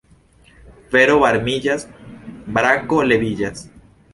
[0.95, 1.85] Fero varmiĝas,
[2.57, 3.63] Brako leviĝas.